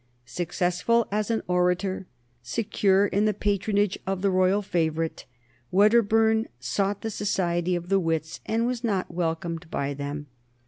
Successful 0.25 1.07
as 1.11 1.29
an 1.29 1.43
orator, 1.47 2.07
secure 2.41 3.05
in 3.05 3.25
the 3.25 3.35
patronage 3.35 3.99
of 4.07 4.23
the 4.23 4.31
royal 4.31 4.63
favorite, 4.63 5.25
Wedderburn 5.69 6.47
sought 6.59 7.01
the 7.01 7.11
society 7.11 7.75
of 7.75 7.89
the 7.89 7.99
wits 7.99 8.39
and 8.47 8.65
was 8.65 8.83
not 8.83 9.11
welcomed 9.13 9.69
by 9.69 9.93
them. 9.93 10.25